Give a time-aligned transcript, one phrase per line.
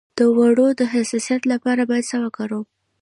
[0.17, 2.65] د دوړو د حساسیت لپاره باید څه وکاروم؟